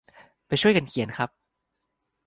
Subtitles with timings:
[0.47, 1.29] ไปช่วยกันเขียนครับ